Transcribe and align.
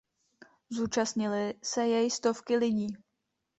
Zúčastnily 0.69 1.53
se 1.63 1.87
jej 1.87 2.11
stovky 2.11 2.57
lidí. 2.57 2.87